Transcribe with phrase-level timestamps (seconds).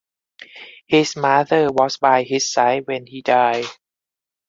[0.87, 3.65] His mother was by his side when he died.